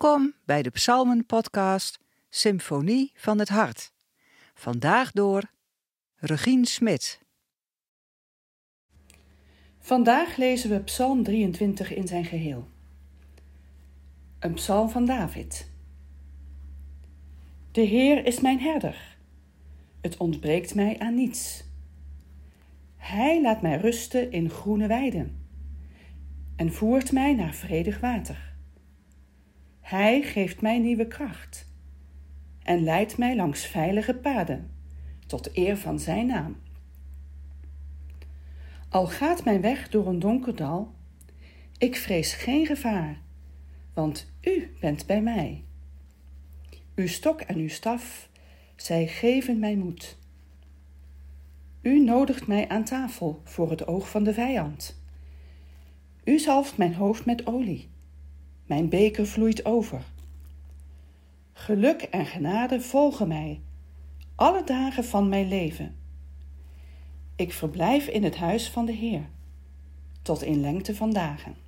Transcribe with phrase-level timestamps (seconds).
[0.00, 1.98] Welkom bij de Psalmen-podcast
[2.28, 3.92] Symfonie van het Hart.
[4.54, 5.50] Vandaag door
[6.16, 7.20] Regine Smit.
[9.78, 12.68] Vandaag lezen we Psalm 23 in zijn geheel.
[14.38, 15.70] Een psalm van David.
[17.72, 19.18] De Heer is mijn herder.
[20.00, 21.64] Het ontbreekt mij aan niets.
[22.96, 25.46] Hij laat mij rusten in groene weiden
[26.56, 28.47] en voert mij naar vredig water.
[29.88, 31.66] Hij geeft mij nieuwe kracht
[32.62, 34.70] en leidt mij langs veilige paden,
[35.26, 36.56] tot eer van Zijn naam.
[38.88, 40.94] Al gaat mijn weg door een donker dal,
[41.78, 43.20] ik vrees geen gevaar,
[43.94, 45.64] want U bent bij mij.
[46.94, 48.28] Uw stok en uw staf,
[48.76, 50.18] zij geven mij moed.
[51.82, 55.02] U nodigt mij aan tafel voor het oog van de vijand.
[56.24, 57.88] U zalft mijn hoofd met olie
[58.68, 60.02] mijn beker vloeit over.
[61.52, 63.60] Geluk en genade volgen mij,
[64.34, 65.96] alle dagen van mijn leven.
[67.36, 69.28] Ik verblijf in het huis van de Heer,
[70.22, 71.67] tot in lengte van dagen.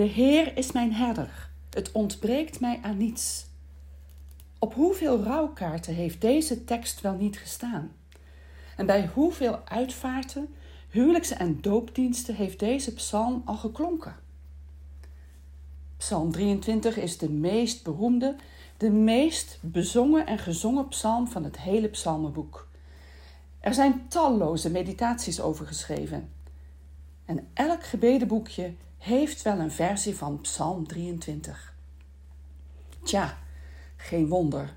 [0.00, 3.46] De Heer is mijn herder, het ontbreekt mij aan niets.
[4.58, 7.92] Op hoeveel rouwkaarten heeft deze tekst wel niet gestaan?
[8.76, 10.54] En bij hoeveel uitvaarten,
[10.88, 14.16] huwelijks- en doopdiensten heeft deze psalm al geklonken?
[15.96, 18.36] Psalm 23 is de meest beroemde,
[18.76, 22.68] de meest bezongen en gezongen psalm van het hele psalmenboek.
[23.60, 26.32] Er zijn talloze meditaties over geschreven.
[27.24, 31.74] En elk gebedenboekje heeft wel een versie van Psalm 23.
[33.02, 33.38] Tja,
[33.96, 34.76] geen wonder,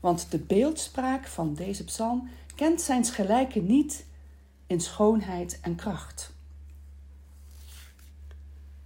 [0.00, 4.06] want de beeldspraak van deze psalm kent zijns gelijke niet
[4.66, 6.32] in schoonheid en kracht.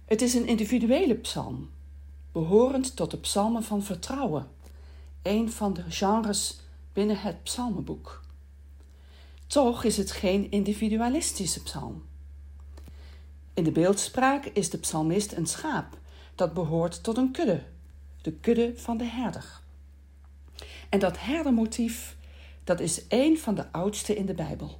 [0.05, 1.69] Het is een individuele psalm,
[2.31, 4.47] behorend tot de psalmen van vertrouwen,
[5.21, 6.59] een van de genres
[6.93, 8.23] binnen het psalmenboek.
[9.47, 12.03] Toch is het geen individualistische psalm.
[13.61, 15.97] In de beeldspraak is de psalmist een schaap
[16.35, 17.63] dat behoort tot een kudde,
[18.21, 19.61] de kudde van de herder.
[20.89, 22.17] En dat herdermotief,
[22.63, 24.79] dat is een van de oudste in de Bijbel.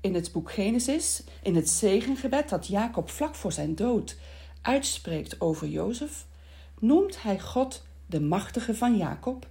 [0.00, 4.16] In het boek Genesis, in het zegengebed dat Jacob vlak voor zijn dood
[4.62, 6.26] uitspreekt over Jozef,
[6.78, 9.46] noemt hij God de machtige van Jacob,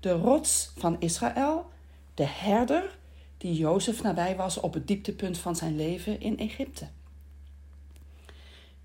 [0.00, 1.70] de rots van Israël,
[2.14, 2.98] de herder
[3.38, 6.88] die Jozef nabij was op het dieptepunt van zijn leven in Egypte.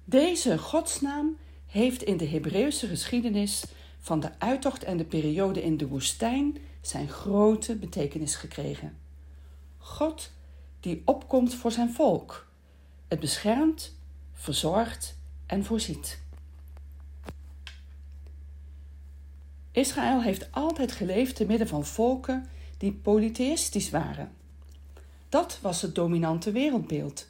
[0.04, 3.64] Deze godsnaam heeft in de Hebreeuwse geschiedenis
[4.00, 8.98] van de uittocht en de periode in de woestijn zijn grote betekenis gekregen.
[9.78, 10.32] God
[10.80, 12.48] die opkomt voor zijn volk,
[13.08, 13.96] het beschermt,
[14.34, 16.20] verzorgt en voorziet.
[19.72, 22.46] Israël heeft altijd geleefd te midden van volken
[22.78, 24.32] die polytheïstisch waren.
[25.30, 27.28] Dat was het dominante wereldbeeld.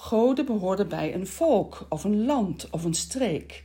[0.00, 3.64] Goden behoorden bij een volk of een land of een streek.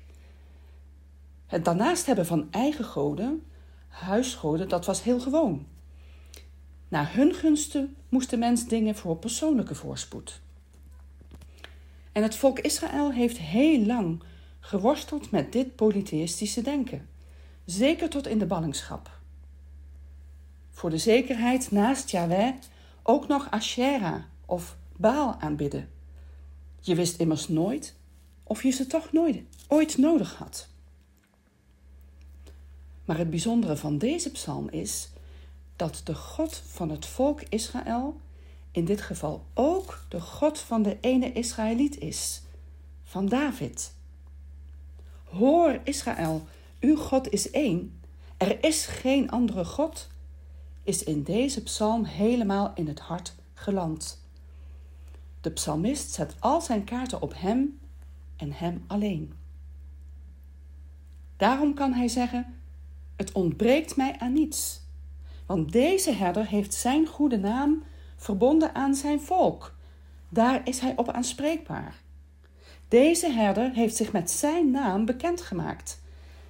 [1.45, 3.43] Het daarnaast hebben van eigen goden,
[3.87, 5.67] huisgoden, dat was heel gewoon.
[6.87, 10.41] Naar hun gunsten moest de mens dingen voor persoonlijke voorspoed.
[12.11, 14.23] En het volk Israël heeft heel lang
[14.59, 17.09] geworsteld met dit polytheïstische denken,
[17.65, 19.19] zeker tot in de ballingschap.
[20.71, 22.53] Voor de zekerheid naast Yahweh
[23.03, 25.94] ook nog Asherah of Baal aanbidden.
[26.85, 27.95] Je wist immers nooit
[28.43, 30.67] of je ze toch nooit ooit nodig had.
[33.05, 35.09] Maar het bijzondere van deze psalm is
[35.75, 38.21] dat de God van het volk Israël
[38.71, 42.41] in dit geval ook de God van de ene Israëliet is,
[43.03, 43.93] van David.
[45.23, 46.43] Hoor Israël,
[46.79, 47.99] uw God is één,
[48.37, 50.07] er is geen andere God,
[50.83, 54.23] is in deze psalm helemaal in het hart geland.
[55.45, 57.79] De psalmist zet al zijn kaarten op hem
[58.35, 59.33] en hem alleen.
[61.37, 62.55] Daarom kan hij zeggen:
[63.15, 64.81] Het ontbreekt mij aan niets,
[65.45, 67.83] want deze herder heeft zijn goede naam
[68.15, 69.75] verbonden aan zijn volk.
[70.29, 71.95] Daar is hij op aanspreekbaar.
[72.87, 76.01] Deze herder heeft zich met zijn naam bekendgemaakt,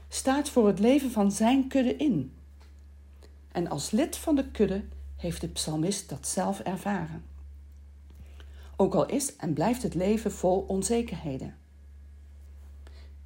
[0.10, 2.34] staat voor het leven van zijn kudde in.
[3.52, 4.84] En als lid van de kudde
[5.16, 7.34] heeft de psalmist dat zelf ervaren
[8.76, 11.56] ook al is en blijft het leven vol onzekerheden.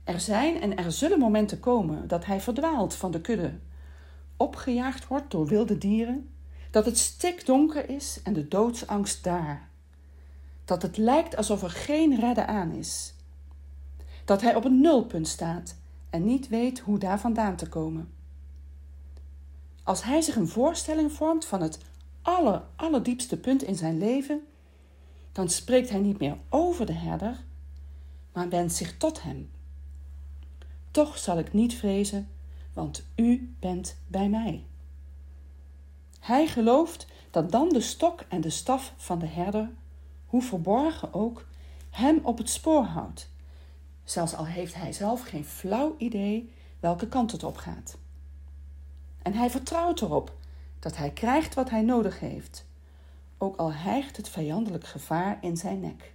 [0.04, 3.54] Er zijn en er zullen momenten komen dat hij verdwaalt van de kudde,
[4.38, 6.30] opgejaagd wordt door wilde dieren,
[6.72, 9.69] dat het stikdonker is en de doodsangst daar,
[10.66, 13.13] dat het lijkt alsof er geen redden aan is,
[14.25, 15.75] dat hij op een nulpunt staat
[16.10, 18.13] en niet weet hoe daar vandaan te komen.
[19.84, 21.80] Als hij zich een voorstelling vormt van het
[22.22, 24.48] aller, allerdiepste punt in zijn leven,
[25.31, 27.44] dan spreekt hij niet meer over de herder,
[28.34, 29.50] maar wendt zich tot hem.
[30.92, 32.28] Toch zal ik niet vrezen,
[32.74, 34.64] want u bent bij mij.
[36.20, 39.70] Hij gelooft dat dan de stok en de staf van de herder,
[40.26, 41.48] hoe verborgen ook,
[41.90, 43.30] hem op het spoor houdt,
[44.04, 47.98] zelfs al heeft hij zelf geen flauw idee welke kant het op gaat.
[49.22, 50.38] En hij vertrouwt erop
[50.80, 52.66] dat hij krijgt wat hij nodig heeft,
[53.41, 56.13] ook al hijgt het vijandelijk gevaar in zijn nek.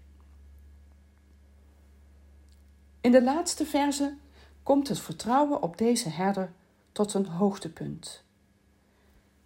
[3.00, 4.14] In de laatste verse
[4.62, 6.52] komt het vertrouwen op deze herder
[6.92, 8.24] tot een hoogtepunt.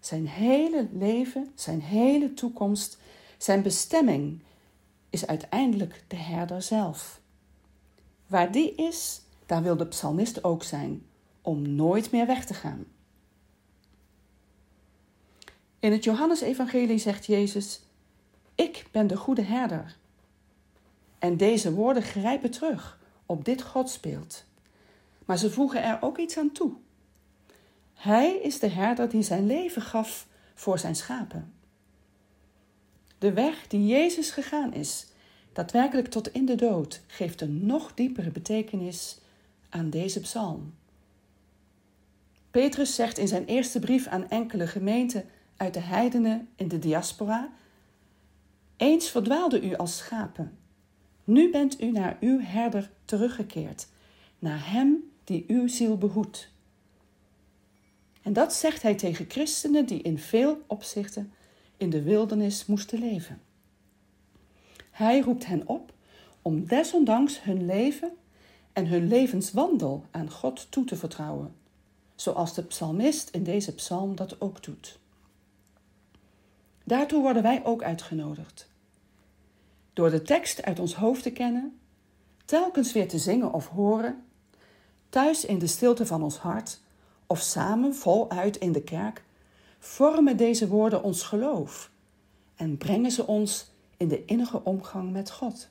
[0.00, 2.98] Zijn hele leven, zijn hele toekomst,
[3.38, 4.42] zijn bestemming
[5.10, 7.20] is uiteindelijk de herder zelf.
[8.26, 11.06] Waar die is, daar wil de psalmist ook zijn,
[11.42, 12.86] om nooit meer weg te gaan.
[15.80, 17.80] In het Johannesevangelie zegt Jezus:
[18.54, 19.96] Ik ben de goede herder.
[21.18, 24.44] En deze woorden grijpen terug op dit godsbeeld.
[25.24, 26.72] Maar ze voegen er ook iets aan toe.
[27.94, 31.52] Hij is de herder die zijn leven gaf voor zijn schapen.
[33.18, 35.06] De weg die Jezus gegaan is,
[35.52, 39.18] daadwerkelijk tot in de dood, geeft een nog diepere betekenis
[39.68, 40.74] aan deze psalm.
[42.50, 45.24] Petrus zegt in zijn eerste brief aan enkele gemeenten
[45.58, 47.52] uit de heidenen in de diaspora:
[48.76, 50.58] Eens verdwaalde u als schapen.
[51.24, 53.86] Nu bent u naar uw herder teruggekeerd,
[54.38, 56.48] naar hem die uw ziel behoedt.
[58.22, 61.32] En dat zegt hij tegen christenen die in veel opzichten
[61.76, 63.40] in de wildernis moesten leven.
[64.90, 65.92] Hij roept hen op
[66.42, 68.12] om desondanks hun leven
[68.72, 71.54] en hun levenswandel aan God toe te vertrouwen,
[72.14, 74.98] zoals de psalmist in deze psalm dat ook doet.
[76.88, 78.68] Daartoe worden wij ook uitgenodigd.
[79.92, 81.78] Door de tekst uit ons hoofd te kennen,
[82.44, 84.24] telkens weer te zingen of horen,
[85.08, 86.80] thuis in de stilte van ons hart
[87.26, 89.24] of samen voluit in de kerk,
[89.78, 91.90] vormen deze woorden ons geloof
[92.54, 95.68] en brengen ze ons in de innige omgang met God.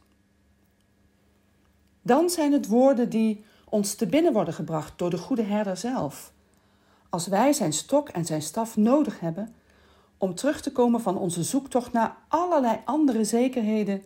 [2.02, 6.34] Dan zijn het woorden die ons te binnen worden gebracht door de goede herder zelf.
[7.10, 9.56] Als wij zijn stok en zijn staf nodig hebben
[10.18, 14.04] om terug te komen van onze zoektocht naar allerlei andere zekerheden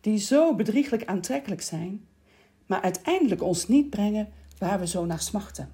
[0.00, 2.06] die zo bedrieglijk aantrekkelijk zijn,
[2.66, 4.28] maar uiteindelijk ons niet brengen
[4.58, 5.72] waar we zo naar smachten.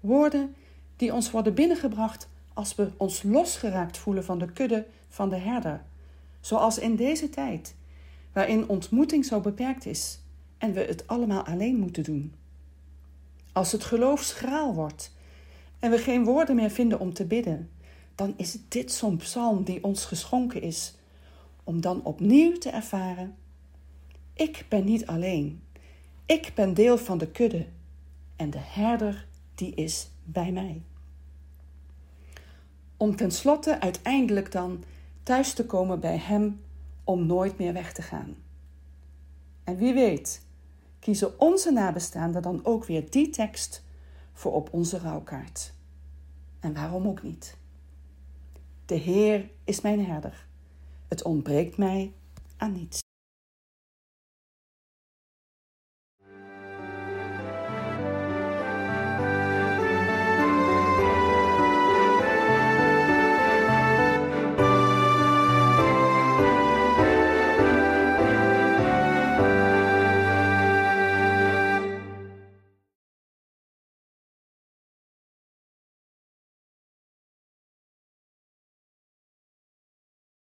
[0.00, 0.54] Woorden
[0.96, 5.82] die ons worden binnengebracht als we ons losgeraakt voelen van de kudde van de herder,
[6.40, 7.74] zoals in deze tijd,
[8.32, 10.20] waarin ontmoeting zo beperkt is
[10.58, 12.34] en we het allemaal alleen moeten doen.
[13.52, 15.12] Als het geloof schraal wordt
[15.78, 17.70] en we geen woorden meer vinden om te bidden,
[18.14, 20.94] dan is dit zo'n psalm die ons geschonken is,
[21.64, 23.36] om dan opnieuw te ervaren:
[24.32, 25.62] Ik ben niet alleen,
[26.26, 27.66] ik ben deel van de kudde
[28.36, 30.82] en de herder die is bij mij.
[32.96, 34.84] Om tenslotte uiteindelijk dan
[35.22, 36.60] thuis te komen bij Hem
[37.04, 38.36] om nooit meer weg te gaan.
[39.64, 40.42] En wie weet,
[40.98, 43.84] kiezen onze nabestaanden dan ook weer die tekst
[44.38, 45.72] voor op onze rouwkaart.
[46.60, 47.56] En waarom ook niet?
[48.86, 50.46] De Heer is mijn herder.
[51.08, 52.12] Het ontbreekt mij
[52.56, 53.00] aan niets.